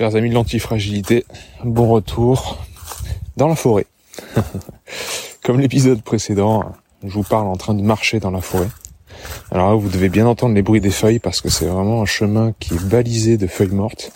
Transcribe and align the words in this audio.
Chers 0.00 0.16
amis 0.16 0.30
de 0.30 0.34
l'antifragilité, 0.34 1.26
bon 1.62 1.86
retour 1.90 2.56
dans 3.36 3.48
la 3.48 3.54
forêt. 3.54 3.84
Comme 5.44 5.60
l'épisode 5.60 6.00
précédent, 6.00 6.72
je 7.04 7.12
vous 7.12 7.22
parle 7.22 7.48
en 7.48 7.56
train 7.56 7.74
de 7.74 7.82
marcher 7.82 8.18
dans 8.18 8.30
la 8.30 8.40
forêt. 8.40 8.70
Alors 9.50 9.68
là, 9.68 9.74
vous 9.74 9.90
devez 9.90 10.08
bien 10.08 10.26
entendre 10.26 10.54
les 10.54 10.62
bruits 10.62 10.80
des 10.80 10.90
feuilles 10.90 11.18
parce 11.18 11.42
que 11.42 11.50
c'est 11.50 11.66
vraiment 11.66 12.00
un 12.00 12.06
chemin 12.06 12.54
qui 12.58 12.72
est 12.72 12.82
balisé 12.82 13.36
de 13.36 13.46
feuilles 13.46 13.74
mortes. 13.74 14.10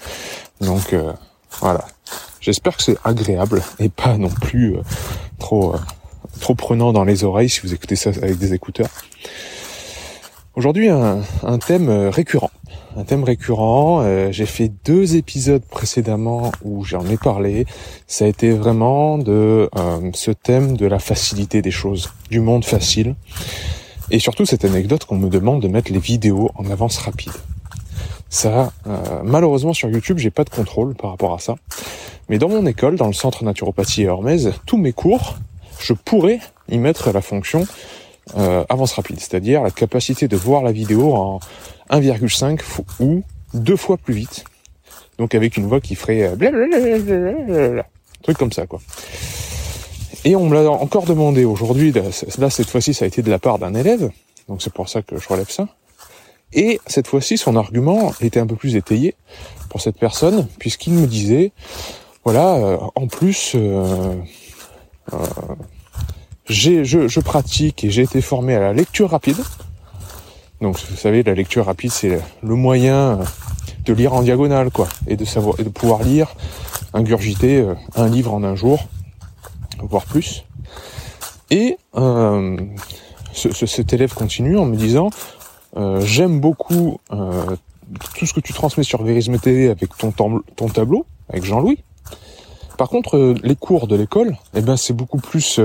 Donc 0.62 0.95
euh, 0.95 1.12
voilà. 1.60 1.84
J'espère 2.40 2.78
que 2.78 2.82
c'est 2.82 2.96
agréable 3.04 3.62
et 3.78 3.90
pas 3.90 4.16
non 4.16 4.30
plus 4.30 4.76
euh, 4.76 4.80
trop 5.38 5.74
euh, 5.74 5.78
trop 6.40 6.54
prenant 6.54 6.95
dans 6.95 7.04
les 7.04 7.24
oreilles 7.24 7.51
si 7.51 7.60
vous 7.60 7.74
écoutez 7.74 7.96
ça 7.96 8.09
avec 8.09 8.38
des 8.38 8.54
écouteurs. 8.54 8.88
Aujourd'hui, 10.54 10.88
un, 10.88 11.20
un 11.42 11.59
thème 11.59 11.90
récurrent. 12.09 12.52
Un 12.96 13.02
thème 13.02 13.24
récurrent. 13.24 14.02
euh, 14.02 14.30
J'ai 14.30 14.46
fait 14.46 14.70
deux 14.84 15.16
épisodes 15.16 15.62
précédemment 15.64 16.52
où 16.62 16.84
j'en 16.84 17.04
ai 17.06 17.16
parlé. 17.16 17.66
Ça 18.06 18.24
a 18.24 18.28
été 18.28 18.52
vraiment 18.52 19.18
de 19.18 19.68
euh, 19.76 20.10
ce 20.14 20.30
thème 20.30 20.76
de 20.76 20.86
la 20.86 21.01
facilité 21.01 21.60
des 21.60 21.73
choses, 21.73 22.12
du 22.30 22.38
monde 22.38 22.64
facile. 22.64 23.16
Et 24.10 24.20
surtout 24.20 24.46
cette 24.46 24.64
anecdote 24.64 25.06
qu'on 25.06 25.16
me 25.16 25.28
demande 25.28 25.60
de 25.60 25.68
mettre 25.68 25.92
les 25.92 25.98
vidéos 25.98 26.51
en 26.54 26.70
avance 26.70 26.98
rapide. 26.98 27.32
Ça, 28.28 28.73
euh, 28.86 29.23
malheureusement 29.24 29.73
sur 29.73 29.88
YouTube, 29.88 30.18
j'ai 30.18 30.30
pas 30.30 30.45
de 30.45 30.51
contrôle 30.51 30.95
par 30.95 31.10
rapport 31.10 31.34
à 31.34 31.38
ça. 31.40 31.56
Mais 32.29 32.38
dans 32.38 32.48
mon 32.48 32.64
école, 32.64 32.96
dans 32.96 33.08
le 33.08 33.12
centre 33.12 33.42
naturopathie 33.45 34.02
et 34.02 34.06
Hermès, 34.06 34.48
tous 34.66 34.76
mes 34.76 34.92
cours, 34.92 35.36
je 35.80 35.95
pourrais 35.95 36.38
y 36.68 36.79
mettre 36.79 37.12
la 37.12 37.20
fonction 37.20 37.66
euh, 38.36 38.64
avance 38.68 38.92
rapide, 38.94 39.20
c'est-à-dire 39.20 39.62
la 39.62 39.70
capacité 39.70 40.28
de 40.28 40.36
voir 40.36 40.62
la 40.62 40.72
vidéo 40.72 41.14
en 41.14 41.40
1,5 41.90 42.60
fo- 42.60 42.84
ou 43.00 43.22
deux 43.52 43.76
fois 43.76 43.96
plus 43.96 44.14
vite. 44.14 44.44
Donc 45.18 45.34
avec 45.34 45.56
une 45.56 45.66
voix 45.66 45.80
qui 45.80 45.94
ferait 45.94 46.22
euh, 46.28 46.36
blablabla, 46.36 47.84
truc 48.22 48.36
comme 48.38 48.52
ça 48.52 48.66
quoi. 48.66 48.80
Et 50.24 50.34
on 50.36 50.46
me 50.48 50.54
l'a 50.54 50.70
encore 50.70 51.04
demandé 51.04 51.45
aujourd'hui, 51.45 51.92
là 51.92 52.02
là, 52.38 52.50
cette 52.50 52.68
fois-ci 52.70 52.95
ça 52.95 53.04
a 53.04 53.08
été 53.08 53.20
de 53.22 53.30
la 53.30 53.38
part 53.38 53.58
d'un 53.58 53.74
élève, 53.74 54.10
donc 54.48 54.62
c'est 54.62 54.72
pour 54.72 54.88
ça 54.88 55.02
que 55.02 55.18
je 55.18 55.28
relève 55.28 55.50
ça. 55.50 55.68
Et 56.54 56.80
cette 56.86 57.06
fois-ci 57.08 57.36
son 57.36 57.56
argument 57.56 58.12
était 58.20 58.40
un 58.40 58.46
peu 58.46 58.56
plus 58.56 58.74
étayé 58.76 59.14
pour 59.68 59.80
cette 59.82 59.98
personne, 59.98 60.46
puisqu'il 60.58 60.95
me 60.95 61.06
disait, 61.06 61.52
voilà, 62.24 62.54
euh, 62.54 62.78
en 62.95 63.06
plus, 63.06 63.52
euh, 63.54 64.14
euh, 65.12 65.16
j'ai, 66.48 66.84
je, 66.84 67.09
je 67.09 67.20
pratique 67.20 67.84
et 67.84 67.91
j'ai 67.91 68.03
été 68.03 68.20
formé 68.20 68.54
à 68.54 68.60
la 68.60 68.72
lecture 68.72 69.10
rapide. 69.10 69.37
Donc, 70.60 70.78
vous 70.91 70.97
savez, 70.97 71.22
la 71.22 71.34
lecture 71.34 71.66
rapide, 71.66 71.91
c'est 71.92 72.20
le 72.42 72.54
moyen 72.54 73.20
de 73.84 73.92
lire 73.92 74.14
en 74.14 74.22
diagonale, 74.22 74.70
quoi, 74.70 74.88
et 75.06 75.16
de 75.16 75.25
savoir, 75.25 75.59
et 75.60 75.64
de 75.64 75.69
pouvoir 75.69 76.03
lire, 76.03 76.34
ingurgiter 76.94 77.60
euh, 77.60 77.75
un 77.97 78.09
livre 78.09 78.32
en 78.32 78.42
un 78.44 78.54
jour, 78.54 78.84
voire 79.78 80.04
plus. 80.04 80.44
Et 81.50 81.76
euh, 81.97 82.56
ce, 83.32 83.52
ce- 83.52 83.66
cet 83.66 83.92
élève 83.92 84.14
continue 84.14 84.56
en 84.56 84.64
me 84.64 84.76
disant, 84.76 85.10
euh, 85.76 86.00
j'aime 86.00 86.40
beaucoup 86.40 86.98
euh, 87.12 87.56
tout 88.16 88.24
ce 88.26 88.32
que 88.32 88.40
tu 88.40 88.52
transmets 88.54 88.84
sur 88.84 89.02
Vérisme 89.02 89.38
TV 89.38 89.69
avec 89.69 89.94
ton, 89.98 90.12
ton 90.56 90.69
tableau, 90.69 91.04
avec 91.28 91.44
Jean-Louis. 91.44 91.82
Par 92.78 92.88
contre, 92.88 93.16
euh, 93.19 93.34
les 93.42 93.56
cours 93.56 93.86
de 93.86 93.96
l'école, 93.96 94.36
eh 94.54 94.62
ben, 94.62 94.76
c'est 94.78 94.94
beaucoup 94.94 95.19
plus 95.19 95.60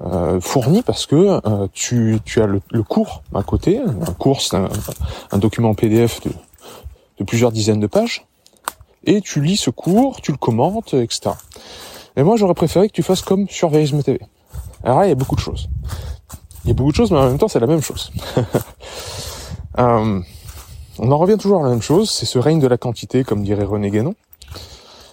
euh, 0.00 0.40
fourni 0.40 0.82
parce 0.82 1.06
que 1.06 1.40
euh, 1.44 1.66
tu, 1.72 2.20
tu 2.24 2.40
as 2.40 2.46
le, 2.46 2.60
le 2.70 2.82
cours 2.82 3.22
à 3.34 3.42
côté. 3.42 3.78
Un 3.78 4.12
cours, 4.12 4.40
c'est 4.40 4.56
un, 4.56 4.68
un 5.32 5.38
document 5.38 5.74
PDF 5.74 6.20
de, 6.22 6.30
de 7.18 7.24
plusieurs 7.24 7.52
dizaines 7.52 7.80
de 7.80 7.86
pages. 7.86 8.26
Et 9.04 9.20
tu 9.20 9.40
lis 9.40 9.56
ce 9.56 9.70
cours, 9.70 10.20
tu 10.20 10.32
le 10.32 10.38
commentes, 10.38 10.94
etc. 10.94 11.30
Et 12.16 12.22
moi, 12.22 12.36
j'aurais 12.36 12.54
préféré 12.54 12.88
que 12.88 12.92
tu 12.92 13.02
fasses 13.02 13.22
comme 13.22 13.48
sur 13.48 13.68
Vérisme 13.68 14.02
TV. 14.02 14.20
Alors 14.82 15.00
là, 15.00 15.06
il 15.06 15.08
y 15.08 15.12
a 15.12 15.16
beaucoup 15.16 15.36
de 15.36 15.40
choses. 15.40 15.68
Il 16.64 16.68
y 16.68 16.70
a 16.70 16.74
beaucoup 16.74 16.90
de 16.90 16.96
choses, 16.96 17.10
mais 17.10 17.18
en 17.18 17.26
même 17.26 17.38
temps, 17.38 17.48
c'est 17.48 17.60
la 17.60 17.66
même 17.66 17.82
chose. 17.82 18.12
Euh, 19.78 20.20
on 20.98 21.12
en 21.12 21.18
revient 21.18 21.36
toujours 21.38 21.60
à 21.60 21.62
la 21.62 21.70
même 21.70 21.82
chose, 21.82 22.10
c'est 22.10 22.26
ce 22.26 22.40
règne 22.40 22.58
de 22.58 22.66
la 22.66 22.78
quantité, 22.78 23.22
comme 23.22 23.44
dirait 23.44 23.62
René 23.62 23.90
Guénon. 23.90 24.16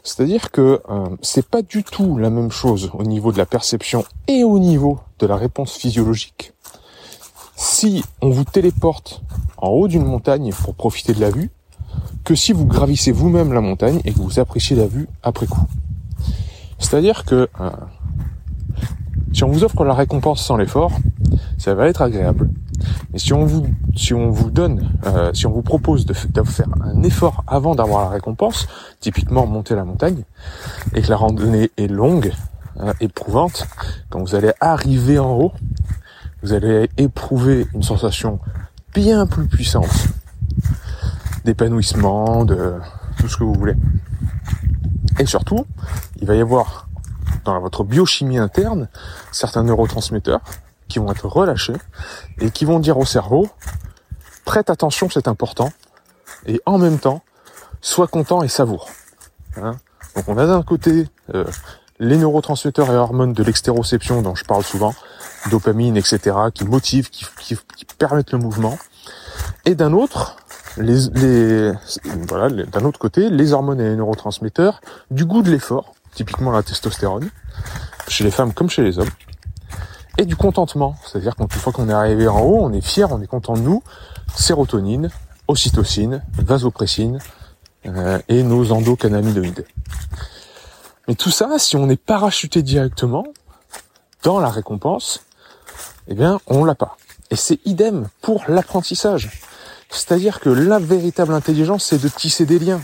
C'est-à-dire 0.05 0.51
que 0.51 0.81
euh, 0.87 1.09
c'est 1.23 1.47
pas 1.47 1.63
du 1.63 1.83
tout 1.83 2.17
la 2.17 2.29
même 2.29 2.51
chose 2.51 2.91
au 2.93 3.03
niveau 3.03 3.31
de 3.31 3.39
la 3.39 3.47
perception 3.47 4.05
et 4.27 4.43
au 4.43 4.59
niveau 4.59 4.99
de 5.17 5.25
la 5.25 5.35
réponse 5.35 5.73
physiologique. 5.73 6.53
Si 7.55 8.05
on 8.21 8.29
vous 8.29 8.43
téléporte 8.43 9.23
en 9.57 9.69
haut 9.69 9.87
d'une 9.87 10.05
montagne 10.05 10.53
pour 10.63 10.75
profiter 10.75 11.13
de 11.13 11.21
la 11.21 11.31
vue, 11.31 11.49
que 12.23 12.35
si 12.35 12.53
vous 12.53 12.65
gravissez 12.65 13.11
vous-même 13.11 13.51
la 13.51 13.61
montagne 13.61 13.99
et 14.05 14.13
que 14.13 14.19
vous 14.19 14.39
appréciez 14.39 14.75
la 14.75 14.85
vue 14.85 15.07
après 15.23 15.47
coup. 15.47 15.65
C'est-à-dire 16.77 17.25
que 17.25 17.49
euh, 17.59 17.69
si 19.33 19.43
on 19.43 19.49
vous 19.49 19.63
offre 19.63 19.85
la 19.85 19.95
récompense 19.95 20.45
sans 20.45 20.55
l'effort, 20.55 20.91
ça 21.57 21.73
va 21.73 21.87
être 21.87 22.03
agréable. 22.03 22.51
Mais 23.11 23.19
si 23.19 23.33
on 23.33 23.45
vous, 23.45 23.67
si 23.95 24.13
on 24.13 24.29
vous 24.29 24.51
donne, 24.51 24.89
euh, 25.05 25.33
si 25.33 25.45
on 25.45 25.51
vous 25.51 25.61
propose 25.61 26.05
de, 26.05 26.13
faire 26.13 26.67
un 26.81 27.03
effort 27.03 27.43
avant 27.47 27.75
d'avoir 27.75 28.03
la 28.03 28.09
récompense, 28.09 28.67
typiquement 28.99 29.45
monter 29.45 29.75
la 29.75 29.83
montagne, 29.83 30.23
et 30.93 31.01
que 31.01 31.09
la 31.09 31.17
randonnée 31.17 31.71
est 31.77 31.87
longue, 31.87 32.33
euh, 32.81 32.93
éprouvante, 32.99 33.67
quand 34.09 34.19
vous 34.19 34.35
allez 34.35 34.51
arriver 34.59 35.19
en 35.19 35.31
haut, 35.31 35.53
vous 36.43 36.53
allez 36.53 36.89
éprouver 36.97 37.67
une 37.73 37.83
sensation 37.83 38.39
bien 38.93 39.25
plus 39.25 39.47
puissante 39.47 40.07
d'épanouissement, 41.43 42.43
de 42.43 42.75
tout 43.19 43.27
ce 43.27 43.37
que 43.37 43.43
vous 43.43 43.53
voulez. 43.53 43.75
Et 45.19 45.25
surtout, 45.25 45.65
il 46.19 46.27
va 46.27 46.35
y 46.35 46.41
avoir 46.41 46.87
dans 47.45 47.59
votre 47.61 47.83
biochimie 47.83 48.37
interne 48.37 48.89
certains 49.31 49.63
neurotransmetteurs 49.63 50.41
qui 50.87 50.99
vont 50.99 51.11
être 51.11 51.27
relâchés 51.27 51.75
et 52.39 52.51
qui 52.51 52.65
vont 52.65 52.79
dire 52.79 52.97
au 52.97 53.05
cerveau 53.05 53.49
prête 54.45 54.69
attention, 54.69 55.09
c'est 55.09 55.27
important, 55.27 55.71
et 56.45 56.61
en 56.65 56.77
même 56.77 56.99
temps, 56.99 57.21
sois 57.81 58.07
content 58.07 58.43
et 58.43 58.47
savoure. 58.47 58.87
Hein 59.57 59.75
Donc 60.15 60.25
on 60.29 60.37
a 60.37 60.45
d'un 60.45 60.63
côté 60.63 61.07
euh, 61.33 61.43
les 61.99 62.17
neurotransmetteurs 62.17 62.91
et 62.91 62.95
hormones 62.95 63.33
de 63.33 63.43
l'extéroception 63.43 64.21
dont 64.21 64.35
je 64.35 64.45
parle 64.45 64.63
souvent, 64.63 64.93
dopamine, 65.49 65.97
etc., 65.97 66.37
qui 66.53 66.63
motivent, 66.63 67.09
qui, 67.09 67.57
permettent 67.97 68.31
le 68.31 68.37
mouvement, 68.37 68.77
et 69.65 69.75
d'un 69.75 69.93
autre, 69.93 70.37
d'un 70.77 71.75
autre 72.83 72.99
côté, 72.99 73.29
les 73.29 73.53
hormones 73.53 73.79
et 73.79 73.89
les 73.89 73.95
neurotransmetteurs 73.95 74.81
du 75.11 75.25
goût 75.25 75.41
de 75.41 75.49
l'effort, 75.49 75.93
typiquement 76.13 76.51
la 76.51 76.63
testostérone, 76.63 77.29
chez 78.07 78.23
les 78.23 78.31
femmes 78.31 78.53
comme 78.53 78.69
chez 78.69 78.83
les 78.83 78.99
hommes 78.99 79.09
et 80.17 80.25
du 80.25 80.35
contentement. 80.35 80.95
C'est-à-dire 81.05 81.35
qu'une 81.35 81.49
fois 81.49 81.73
qu'on 81.73 81.89
est 81.89 81.93
arrivé 81.93 82.27
en 82.27 82.39
haut, 82.41 82.59
on 82.61 82.73
est 82.73 82.81
fier, 82.81 83.11
on 83.11 83.21
est 83.21 83.27
content 83.27 83.53
de 83.53 83.61
nous. 83.61 83.83
Sérotonine, 84.35 85.09
ocytocine, 85.47 86.23
vasopressine 86.37 87.19
euh, 87.85 88.19
et 88.27 88.43
nos 88.43 88.71
endocannabinoïdes. 88.71 89.65
Mais 91.07 91.15
tout 91.15 91.31
ça, 91.31 91.59
si 91.59 91.75
on 91.75 91.89
est 91.89 92.01
parachuté 92.01 92.61
directement 92.63 93.25
dans 94.23 94.39
la 94.39 94.49
récompense, 94.49 95.21
eh 96.07 96.15
bien, 96.15 96.39
on 96.47 96.63
l'a 96.63 96.75
pas. 96.75 96.97
Et 97.29 97.35
c'est 97.35 97.59
idem 97.65 98.07
pour 98.21 98.43
l'apprentissage. 98.47 99.41
C'est-à-dire 99.89 100.39
que 100.39 100.49
la 100.49 100.79
véritable 100.79 101.33
intelligence, 101.33 101.85
c'est 101.85 102.01
de 102.01 102.07
tisser 102.07 102.45
des 102.45 102.59
liens. 102.59 102.81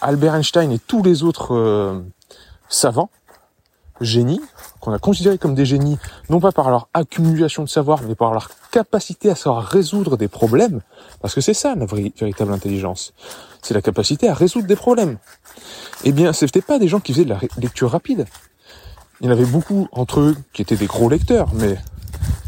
Albert 0.00 0.34
Einstein 0.34 0.70
et 0.72 0.78
tous 0.78 1.02
les 1.02 1.22
autres 1.22 1.54
euh, 1.54 2.00
savants, 2.68 3.10
génies, 4.00 4.40
qu'on 4.80 4.92
a 4.92 4.98
considérés 4.98 5.38
comme 5.38 5.54
des 5.54 5.66
génies, 5.66 5.98
non 6.28 6.40
pas 6.40 6.52
par 6.52 6.70
leur 6.70 6.88
accumulation 6.94 7.62
de 7.62 7.68
savoir, 7.68 8.02
mais 8.02 8.14
par 8.14 8.32
leur 8.32 8.50
capacité 8.70 9.30
à 9.30 9.34
savoir 9.34 9.64
résoudre 9.64 10.16
des 10.16 10.28
problèmes, 10.28 10.80
parce 11.20 11.34
que 11.34 11.40
c'est 11.40 11.54
ça 11.54 11.74
la 11.74 11.86
véritable 11.86 12.52
intelligence. 12.52 13.12
C'est 13.62 13.74
la 13.74 13.82
capacité 13.82 14.28
à 14.28 14.34
résoudre 14.34 14.66
des 14.66 14.76
problèmes. 14.76 15.18
Eh 16.04 16.12
bien, 16.12 16.32
c'était 16.32 16.60
pas 16.60 16.78
des 16.78 16.88
gens 16.88 17.00
qui 17.00 17.12
faisaient 17.12 17.24
de 17.24 17.30
la 17.30 17.40
lecture 17.58 17.90
rapide. 17.90 18.26
Il 19.20 19.26
y 19.26 19.28
en 19.28 19.32
avait 19.32 19.46
beaucoup 19.46 19.88
entre 19.92 20.20
eux 20.20 20.36
qui 20.52 20.62
étaient 20.62 20.76
des 20.76 20.86
gros 20.86 21.08
lecteurs, 21.08 21.48
mais 21.54 21.78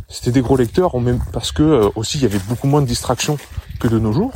c'était 0.09 0.33
des 0.33 0.43
gros 0.43 0.57
lecteurs 0.57 0.93
parce 1.33 1.53
que 1.53 1.63
euh, 1.63 1.89
aussi 1.95 2.19
il 2.19 2.23
y 2.23 2.27
avait 2.27 2.41
beaucoup 2.49 2.67
moins 2.67 2.83
de 2.83 2.87
distractions 2.87 3.39
que 3.81 3.89
de 3.89 3.99
nos 3.99 4.13
jours. 4.13 4.33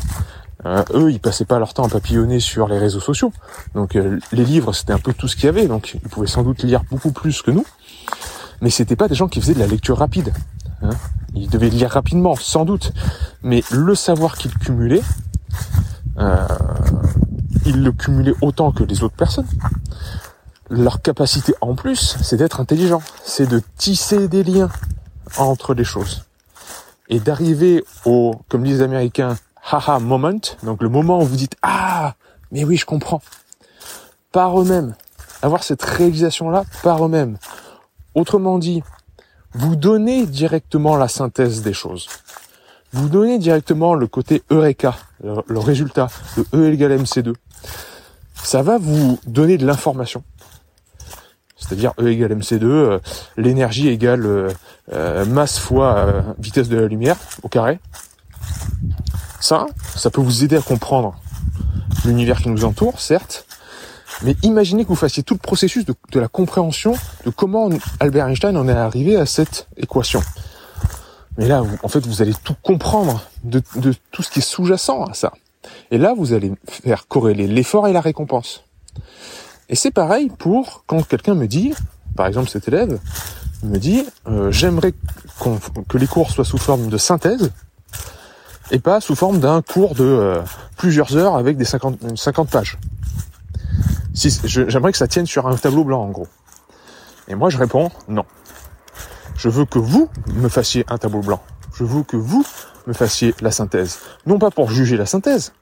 Euh, 0.67 0.85
eux, 0.95 1.11
ils 1.11 1.21
passaient 1.21 1.45
pas 1.45 1.59
leur 1.59 1.75
temps 1.75 1.85
à 1.85 1.89
papillonner 1.89 2.41
sur 2.41 2.69
les 2.69 2.79
réseaux 2.79 3.01
sociaux. 3.01 3.33
Donc 3.75 3.97
euh, 3.97 4.19
les 4.33 4.45
livres, 4.45 4.73
c'était 4.73 4.93
un 4.93 4.99
peu 4.99 5.13
tout 5.13 5.29
ce 5.29 5.37
qu'il 5.37 5.47
y 5.47 5.49
avait. 5.49 5.67
Donc 5.67 5.95
ils 5.95 6.09
pouvaient 6.09 6.27
sans 6.27 6.43
doute 6.43 6.63
lire 6.63 6.83
beaucoup 6.91 7.13
plus 7.13 7.43
que 7.43 7.51
nous. 7.51 7.65
Mais 8.61 8.71
c'était 8.71 8.97
pas 8.97 9.09
des 9.09 9.15
gens 9.15 9.29
qui 9.29 9.41
faisaient 9.41 9.55
de 9.55 9.59
la 9.59 9.67
lecture 9.67 9.97
rapide. 9.97 10.33
Hein. 10.83 10.91
Ils 11.35 11.49
devaient 11.49 11.71
lire 11.71 11.91
rapidement, 11.91 12.37
sans 12.37 12.65
doute. 12.65 12.93
Mais 13.43 13.63
le 13.71 13.95
savoir 13.95 14.37
qu'ils 14.37 14.57
cumulaient, 14.59 15.03
euh, 16.19 16.47
ils 17.65 17.83
le 17.83 17.93
cumulaient 17.93 18.35
autant 18.43 18.73
que 18.73 18.85
les 18.85 19.03
autres 19.03 19.17
personnes. 19.17 19.49
Leur 20.69 21.01
capacité 21.01 21.55
en 21.61 21.75
plus, 21.75 22.17
c'est 22.23 22.37
d'être 22.37 22.61
intelligent. 22.61 23.03
C'est 23.25 23.49
de 23.49 23.63
tisser 23.79 24.29
des 24.29 24.45
liens 24.45 24.69
entre 25.39 25.75
les 25.75 25.85
choses. 25.85 26.25
Et 27.09 27.19
d'arriver 27.19 27.85
au, 28.05 28.37
comme 28.49 28.63
disent 28.63 28.79
les 28.79 28.85
Américains, 28.85 29.37
haha 29.63 29.99
moment, 29.99 30.41
donc 30.63 30.83
le 30.83 30.89
moment 30.89 31.21
où 31.21 31.25
vous 31.25 31.37
dites 31.37 31.57
ah, 31.63 32.15
mais 32.53 32.65
oui, 32.65 32.77
je 32.77 32.87
comprends. 32.87 33.23
Par 34.33 34.61
eux-mêmes, 34.61 34.95
avoir 35.43 35.63
cette 35.65 35.83
réalisation-là 35.83 36.65
par 36.83 37.05
eux-mêmes. 37.05 37.39
Autrement 38.15 38.59
dit, 38.59 38.83
vous 39.53 39.77
donnez 39.77 40.27
directement 40.27 40.97
la 40.97 41.09
synthèse 41.09 41.63
des 41.63 41.73
choses. 41.73 42.09
Vous 42.93 43.09
donnez 43.09 43.39
directement 43.39 43.95
le 43.95 44.07
côté 44.07 44.43
Eureka, 44.51 44.97
le, 45.23 45.59
résultat, 45.59 46.09
de 46.37 46.45
E 46.55 46.73
égale 46.73 46.99
MC2. 46.99 47.35
Ça 48.35 48.63
va 48.63 48.79
vous 48.79 49.19
donner 49.27 49.59
de 49.59 49.67
l'information. 49.67 50.25
C'est-à-dire 51.57 51.93
E 52.01 52.09
égale 52.09 52.37
MC2, 52.37 52.65
euh, 52.65 52.99
l'énergie 53.37 53.89
égale 53.89 54.27
euh, 54.27 54.49
euh, 54.93 55.25
masse 55.25 55.59
fois 55.59 56.25
vitesse 56.39 56.69
de 56.69 56.79
la 56.79 56.89
lumière 56.89 57.17
au 57.43 57.49
carré. 57.49 57.79
Ça, 59.41 59.67
ça 59.97 60.11
peut 60.11 60.21
vous 60.21 60.45
aider 60.45 60.57
à 60.57 60.61
comprendre 60.61 61.15
l'univers 62.05 62.41
qui 62.41 62.49
nous 62.49 62.65
entoure, 62.65 63.01
certes, 63.01 63.47
mais 64.23 64.37
imaginez 64.43 64.85
que 64.85 64.89
vous 64.89 64.97
fassiez 64.97 65.23
tout 65.23 65.35
le 65.35 65.41
processus 65.41 65.85
de, 65.85 65.95
la 66.21 66.29
compréhension 66.29 66.95
de 67.25 67.31
comment 67.31 67.71
Albert 68.01 68.29
Einstein 68.29 68.57
en 68.57 68.69
est 68.69 68.73
arrivé 68.73 69.17
à 69.17 69.27
cette 69.27 69.69
équation. 69.77 70.23
Mais 71.39 71.49
là, 71.49 71.63
en 71.83 71.89
fait, 71.89 72.07
vous 72.07 72.21
allez 72.21 72.35
tout 72.45 72.57
comprendre 72.63 73.25
de, 73.45 73.63
tout 74.11 74.23
ce 74.23 74.31
qui 74.31 74.41
est 74.41 74.43
sous-jacent 74.43 75.05
à 75.05 75.15
ça. 75.15 75.33
Et 75.91 75.99
là, 75.99 76.15
vous 76.17 76.33
allez 76.33 76.53
faire 76.69 77.07
corréler 77.09 77.47
l'effort 77.47 77.89
et 77.89 77.93
la 77.93 78.01
récompense. 78.01 78.65
Et 79.69 79.75
c'est 79.75 79.91
pareil 79.91 80.31
pour 80.39 80.85
quand 80.87 81.03
quelqu'un 81.07 81.35
me 81.35 81.47
dit, 81.47 81.73
par 82.17 82.27
exemple 82.27 82.51
cet 82.51 82.69
élève, 82.69 82.99
me 83.63 83.79
dit, 83.79 84.05
euh, 84.27 84.51
j'aimerais 84.51 84.93
que 85.89 85.97
les 85.97 86.07
cours 86.07 86.31
soient 86.31 86.45
sous 86.45 86.59
forme 86.59 86.89
de 86.89 86.99
synthèse 86.99 87.53
et 88.71 88.79
pas 88.79 89.01
sous 89.01 89.15
forme 89.15 89.41
d'un 89.41 89.63
cours 89.63 89.95
de 89.95 90.05
euh, 90.05 90.43
plusieurs 90.77 91.17
heures 91.17 91.37
avec 91.37 91.57
des 91.57 91.65
50, 91.65 92.17
50 92.17 92.51
pages. 92.51 92.79
Si, 94.15 94.41
j'aimerais 94.45 94.93
que 94.93 94.99
ça 94.99 95.09
tienne 95.09 95.27
sur 95.27 95.47
un 95.47 95.57
tableau 95.57 95.85
blanc 95.85 96.03
en 96.03 96.11
gros. 96.11 96.29
Et 97.29 97.35
moi 97.35 97.51
je 97.51 97.59
réponds 97.59 97.91
non. 98.09 98.25
Je 99.37 99.49
veux 99.49 99.65
que 99.65 99.79
vous 99.79 100.09
me 100.35 100.49
fassiez 100.49 100.85
un 100.89 100.99
tableau 100.99 101.21
blanc. 101.21 101.41
Je 101.75 101.85
veux 101.85 102.03
que 102.03 102.17
vous 102.17 102.45
me 102.87 102.93
fassiez 102.93 103.35
la 103.41 103.51
synthèse. 103.51 104.01
Non 104.27 104.39
pas 104.39 104.51
pour 104.51 104.71
juger 104.71 104.97
la 104.97 105.07
synthèse, 105.07 105.53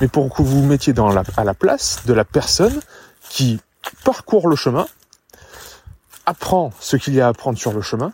mais 0.00 0.08
pour 0.08 0.34
que 0.34 0.42
vous 0.42 0.62
vous 0.62 0.66
mettiez 0.66 0.94
à 1.36 1.44
la 1.44 1.54
place 1.54 2.00
de 2.06 2.12
la 2.12 2.24
personne 2.24 2.80
qui 3.28 3.60
parcourt 4.04 4.48
le 4.48 4.56
chemin, 4.56 4.86
apprend 6.26 6.72
ce 6.80 6.96
qu'il 6.96 7.14
y 7.14 7.20
a 7.20 7.26
à 7.26 7.30
apprendre 7.30 7.58
sur 7.58 7.72
le 7.72 7.82
chemin, 7.82 8.12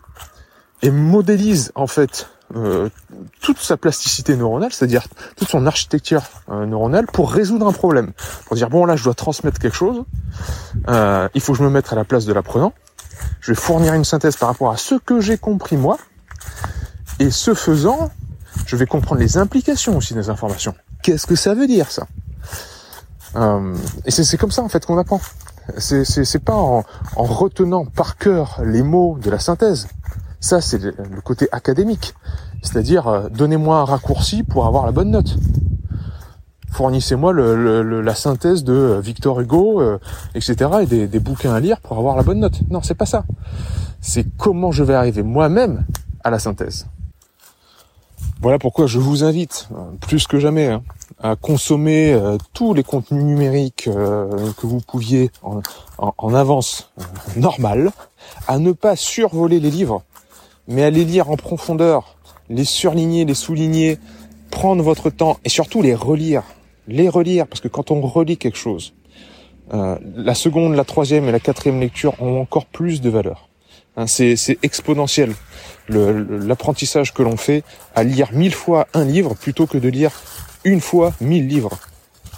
et 0.82 0.90
modélise 0.90 1.72
en 1.74 1.86
fait 1.86 2.28
euh, 2.54 2.88
toute 3.40 3.58
sa 3.58 3.76
plasticité 3.76 4.36
neuronale, 4.36 4.72
c'est-à-dire 4.72 5.08
toute 5.36 5.48
son 5.48 5.66
architecture 5.66 6.22
euh, 6.48 6.64
neuronale 6.64 7.06
pour 7.06 7.32
résoudre 7.32 7.66
un 7.66 7.72
problème. 7.72 8.12
Pour 8.46 8.56
dire 8.56 8.70
bon 8.70 8.84
là 8.84 8.94
je 8.94 9.02
dois 9.02 9.14
transmettre 9.14 9.58
quelque 9.58 9.76
chose, 9.76 10.04
euh, 10.88 11.28
il 11.34 11.40
faut 11.40 11.52
que 11.52 11.58
je 11.58 11.64
me 11.64 11.70
mette 11.70 11.92
à 11.92 11.96
la 11.96 12.04
place 12.04 12.24
de 12.24 12.32
l'apprenant, 12.32 12.72
je 13.40 13.50
vais 13.50 13.56
fournir 13.56 13.94
une 13.94 14.04
synthèse 14.04 14.36
par 14.36 14.48
rapport 14.48 14.70
à 14.70 14.76
ce 14.76 14.94
que 14.94 15.20
j'ai 15.20 15.38
compris 15.38 15.76
moi, 15.76 15.98
et 17.18 17.30
ce 17.30 17.54
faisant, 17.54 18.10
je 18.66 18.76
vais 18.76 18.86
comprendre 18.86 19.20
les 19.20 19.38
implications 19.38 19.96
aussi 19.96 20.14
des 20.14 20.30
informations. 20.30 20.74
Qu'est-ce 21.02 21.26
que 21.26 21.34
ça 21.34 21.54
veut 21.54 21.66
dire 21.66 21.90
ça? 21.90 22.06
Et 24.04 24.10
c'est 24.10 24.36
comme 24.38 24.52
ça 24.52 24.62
en 24.62 24.68
fait 24.68 24.86
qu'on 24.86 24.98
apprend. 24.98 25.20
C'est 25.78 26.44
pas 26.44 26.54
en, 26.54 26.84
en 27.16 27.24
retenant 27.24 27.84
par 27.84 28.16
cœur 28.16 28.60
les 28.64 28.82
mots 28.82 29.18
de 29.20 29.30
la 29.30 29.38
synthèse. 29.38 29.88
Ça, 30.40 30.60
c'est 30.60 30.78
le 30.82 31.20
côté 31.22 31.48
académique. 31.52 32.14
C'est-à-dire, 32.66 33.06
euh, 33.06 33.28
donnez-moi 33.28 33.78
un 33.78 33.84
raccourci 33.84 34.42
pour 34.42 34.66
avoir 34.66 34.86
la 34.86 34.92
bonne 34.92 35.10
note. 35.10 35.36
Fournissez-moi 36.72 37.32
la 37.32 38.14
synthèse 38.14 38.64
de 38.64 38.72
euh, 38.72 39.00
Victor 39.00 39.40
Hugo, 39.40 39.80
euh, 39.80 39.98
etc. 40.34 40.70
et 40.82 41.06
des, 41.06 41.20
bouquins 41.20 41.54
à 41.54 41.60
lire 41.60 41.80
pour 41.80 41.96
avoir 41.96 42.16
la 42.16 42.22
bonne 42.22 42.40
note. 42.40 42.60
Non, 42.68 42.82
c'est 42.82 42.94
pas 42.94 43.06
ça. 43.06 43.24
C'est 44.00 44.26
comment 44.36 44.72
je 44.72 44.82
vais 44.82 44.94
arriver 44.94 45.22
moi-même 45.22 45.86
à 46.24 46.30
la 46.30 46.38
synthèse. 46.38 46.86
Voilà 48.42 48.58
pourquoi 48.58 48.86
je 48.86 48.98
vous 48.98 49.24
invite, 49.24 49.68
plus 50.00 50.26
que 50.26 50.38
jamais, 50.38 50.66
hein, 50.66 50.82
à 51.22 51.36
consommer 51.36 52.20
tous 52.52 52.74
les 52.74 52.82
contenus 52.82 53.24
numériques 53.24 53.84
que 53.84 54.66
vous 54.66 54.80
pouviez 54.80 55.30
en, 55.42 55.62
en 55.96 56.34
avance 56.34 56.92
normale, 57.36 57.90
à 58.46 58.58
ne 58.58 58.72
pas 58.72 58.94
survoler 58.94 59.58
les 59.58 59.70
livres, 59.70 60.02
mais 60.68 60.90
les 60.90 61.04
lire 61.04 61.30
en 61.30 61.36
profondeur, 61.36 62.16
les 62.48 62.64
surligner, 62.64 63.24
les 63.24 63.34
souligner, 63.34 63.98
prendre 64.50 64.82
votre 64.82 65.10
temps 65.10 65.38
et 65.44 65.48
surtout 65.48 65.82
les 65.82 65.94
relire. 65.94 66.42
Les 66.88 67.08
relire, 67.08 67.46
parce 67.46 67.60
que 67.60 67.68
quand 67.68 67.90
on 67.90 68.00
relit 68.00 68.36
quelque 68.36 68.58
chose, 68.58 68.94
euh, 69.74 69.98
la 70.14 70.34
seconde, 70.34 70.74
la 70.74 70.84
troisième 70.84 71.28
et 71.28 71.32
la 71.32 71.40
quatrième 71.40 71.80
lecture 71.80 72.20
ont 72.22 72.40
encore 72.40 72.66
plus 72.66 73.00
de 73.00 73.10
valeur. 73.10 73.48
Hein, 73.96 74.06
c'est 74.06 74.58
exponentiel 74.62 75.32
l'apprentissage 75.88 77.14
que 77.14 77.22
l'on 77.22 77.36
fait 77.36 77.64
à 77.94 78.04
lire 78.04 78.28
mille 78.32 78.54
fois 78.54 78.88
un 78.92 79.04
livre 79.04 79.34
plutôt 79.34 79.66
que 79.66 79.78
de 79.78 79.88
lire 79.88 80.10
une 80.64 80.80
fois 80.80 81.14
mille 81.20 81.46
livres. 81.46 81.78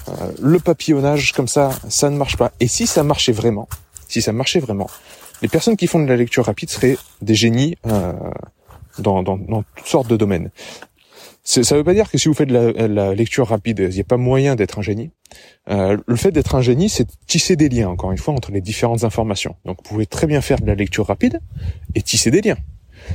Euh, 0.08 0.12
le 0.40 0.60
papillonnage 0.60 1.32
comme 1.32 1.48
ça, 1.48 1.70
ça 1.88 2.10
ne 2.10 2.16
marche 2.16 2.36
pas. 2.36 2.52
Et 2.60 2.68
si 2.68 2.86
ça 2.86 3.02
marchait 3.02 3.32
vraiment, 3.32 3.68
si 4.08 4.22
ça 4.22 4.32
marchait 4.32 4.60
vraiment, 4.60 4.88
les 5.42 5.48
personnes 5.48 5.76
qui 5.76 5.86
font 5.86 6.02
de 6.02 6.08
la 6.08 6.16
lecture 6.16 6.44
rapide 6.44 6.70
seraient 6.70 6.98
des 7.22 7.34
génies 7.34 7.76
euh, 7.86 8.12
dans, 8.98 9.22
dans, 9.22 9.62
toutes 9.76 9.86
sortes 9.86 10.08
de 10.08 10.16
domaines. 10.16 10.50
Ça 11.44 11.60
ne 11.60 11.78
veut 11.78 11.84
pas 11.84 11.94
dire 11.94 12.10
que 12.10 12.18
si 12.18 12.28
vous 12.28 12.34
faites 12.34 12.48
de 12.48 12.54
la, 12.54 12.88
la 12.88 13.14
lecture 13.14 13.48
rapide, 13.48 13.78
il 13.78 13.94
n'y 13.94 14.00
a 14.00 14.04
pas 14.04 14.18
moyen 14.18 14.54
d'être 14.54 14.78
un 14.78 14.82
génie. 14.82 15.10
Euh, 15.70 15.96
le 16.06 16.16
fait 16.16 16.30
d'être 16.30 16.54
un 16.54 16.60
génie, 16.60 16.90
c'est 16.90 17.08
tisser 17.26 17.56
des 17.56 17.70
liens, 17.70 17.88
encore 17.88 18.12
une 18.12 18.18
fois, 18.18 18.34
entre 18.34 18.52
les 18.52 18.60
différentes 18.60 19.04
informations. 19.04 19.56
Donc 19.64 19.78
vous 19.78 19.88
pouvez 19.88 20.06
très 20.06 20.26
bien 20.26 20.42
faire 20.42 20.60
de 20.60 20.66
la 20.66 20.74
lecture 20.74 21.06
rapide 21.06 21.40
et 21.94 22.02
tisser 22.02 22.30
des 22.30 22.42
liens. 22.42 22.58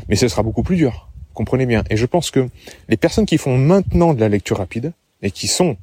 Mais 0.09 0.15
ce 0.15 0.27
sera 0.27 0.41
beaucoup 0.41 0.63
plus 0.63 0.77
dur, 0.77 1.09
comprenez 1.33 1.67
bien. 1.67 1.83
Et 1.91 1.98
je 1.98 2.05
pense 2.07 2.31
que 2.31 2.50
les 2.89 2.98
personnes 2.98 3.27
qui 3.27 3.38
font 3.38 3.57
maintenant 3.57 4.15
de 4.15 4.19
la 4.19 4.29
lecture 4.29 4.57
rapide 4.57 4.93
et 5.21 5.29
qui 5.29 5.48
sont 5.48 5.77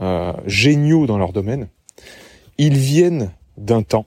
euh, 0.00 0.32
géniaux 0.46 1.06
dans 1.06 1.18
leur 1.18 1.32
domaine, 1.32 1.68
ils 2.58 2.76
viennent 2.76 3.32
d'un 3.56 3.82
temps 3.82 4.06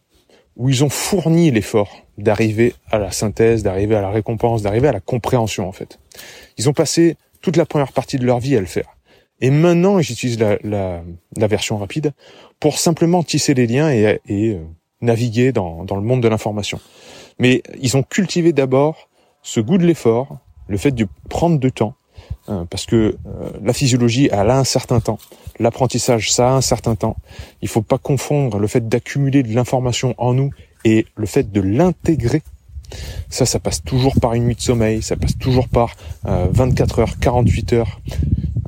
où 0.55 0.69
ils 0.69 0.83
ont 0.83 0.89
fourni 0.89 1.51
l'effort 1.51 2.03
d'arriver 2.17 2.73
à 2.91 2.99
la 2.99 3.11
synthèse, 3.11 3.63
d'arriver 3.63 3.95
à 3.95 4.01
la 4.01 4.09
récompense, 4.09 4.61
d'arriver 4.61 4.87
à 4.87 4.91
la 4.91 4.99
compréhension 4.99 5.67
en 5.67 5.71
fait. 5.71 5.99
Ils 6.57 6.69
ont 6.69 6.73
passé 6.73 7.15
toute 7.41 7.57
la 7.57 7.65
première 7.65 7.91
partie 7.91 8.17
de 8.17 8.25
leur 8.25 8.39
vie 8.39 8.55
à 8.55 8.59
le 8.59 8.65
faire. 8.65 8.95
Et 9.41 9.49
maintenant, 9.49 9.99
j'utilise 9.99 10.39
la, 10.39 10.57
la, 10.63 11.03
la, 11.35 11.47
version 11.47 11.77
rapide 11.77 12.13
pour 12.59 12.77
simplement 12.77 13.23
tisser 13.23 13.53
les 13.53 13.67
liens 13.67 13.91
et, 13.91 14.19
et 14.27 14.51
euh, 14.51 14.63
naviguer 15.01 15.51
dans, 15.51 15.83
dans 15.83 15.97
le 15.97 16.01
monde 16.01 16.21
de 16.21 16.27
l'information. 16.27 16.79
Mais 17.39 17.63
ils 17.81 17.97
ont 17.97 18.03
cultivé 18.03 18.53
d'abord 18.53 19.09
ce 19.41 19.59
goût 19.59 19.77
de 19.77 19.85
l'effort, 19.85 20.37
le 20.67 20.77
fait 20.77 20.91
de 20.91 21.07
prendre 21.29 21.59
du 21.59 21.71
temps, 21.71 21.95
hein, 22.47 22.65
parce 22.69 22.85
que 22.85 22.95
euh, 22.95 23.49
la 23.63 23.73
physiologie 23.73 24.29
elle 24.31 24.49
a 24.49 24.57
un 24.57 24.63
certain 24.63 24.99
temps, 24.99 25.19
l'apprentissage 25.59 26.31
ça 26.31 26.49
a 26.49 26.53
un 26.53 26.61
certain 26.61 26.95
temps. 26.95 27.17
Il 27.61 27.67
faut 27.67 27.81
pas 27.81 27.97
confondre 27.97 28.59
le 28.59 28.67
fait 28.67 28.87
d'accumuler 28.87 29.43
de 29.43 29.53
l'information 29.53 30.15
en 30.17 30.33
nous 30.33 30.51
et 30.85 31.05
le 31.15 31.25
fait 31.25 31.51
de 31.51 31.61
l'intégrer, 31.61 32.41
ça, 33.29 33.45
ça 33.45 33.59
passe 33.59 33.83
toujours 33.83 34.13
par 34.19 34.33
une 34.33 34.45
nuit 34.45 34.55
de 34.55 34.61
sommeil, 34.61 35.01
ça 35.01 35.15
passe 35.15 35.37
toujours 35.37 35.67
par 35.67 35.95
24 36.23 36.99
euh, 36.99 37.01
heures, 37.01 37.19
48 37.19 37.73
heures. 37.73 38.01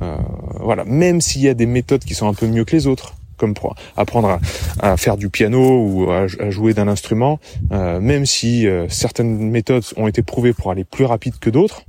Euh, 0.02 0.16
voilà, 0.60 0.84
même 0.84 1.20
s'il 1.20 1.42
y 1.42 1.48
a 1.48 1.54
des 1.54 1.66
méthodes 1.66 2.04
qui 2.04 2.14
sont 2.14 2.28
un 2.28 2.34
peu 2.34 2.46
mieux 2.46 2.64
que 2.64 2.72
les 2.72 2.86
autres, 2.86 3.14
comme 3.36 3.54
pour 3.54 3.74
apprendre 3.96 4.38
à, 4.80 4.96
faire 4.96 5.16
du 5.16 5.28
piano 5.30 5.84
ou 5.84 6.10
à, 6.10 6.26
jouer 6.50 6.74
d'un 6.74 6.88
instrument, 6.88 7.38
euh, 7.72 8.00
même 8.00 8.26
si 8.26 8.66
certaines 8.88 9.50
méthodes 9.50 9.84
ont 9.96 10.08
été 10.08 10.22
prouvées 10.22 10.52
pour 10.52 10.70
aller 10.70 10.84
plus 10.84 11.04
rapide 11.04 11.38
que 11.38 11.50
d'autres, 11.50 11.82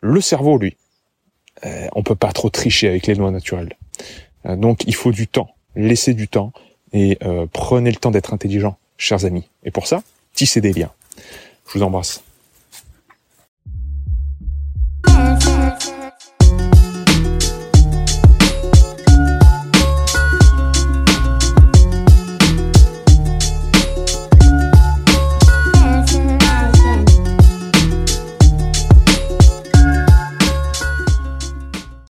le 0.00 0.20
cerveau, 0.20 0.58
lui, 0.58 0.76
on 1.64 2.02
peut 2.02 2.14
pas 2.14 2.32
trop 2.32 2.50
tricher 2.50 2.88
avec 2.88 3.06
les 3.06 3.14
lois 3.14 3.30
naturelles. 3.30 3.76
donc 4.44 4.84
il 4.86 4.94
faut 4.94 5.12
du 5.12 5.28
temps, 5.28 5.54
laissez 5.76 6.14
du 6.14 6.28
temps 6.28 6.52
et 6.92 7.18
prenez 7.52 7.90
le 7.90 7.96
temps 7.96 8.10
d'être 8.10 8.34
intelligent 8.34 8.76
chers 8.98 9.24
amis. 9.24 9.48
Et 9.64 9.70
pour 9.70 9.86
ça, 9.86 10.02
tissez 10.34 10.60
des 10.60 10.72
liens. 10.72 10.90
Je 11.68 11.78
vous 11.78 11.82
embrasse. 11.82 12.22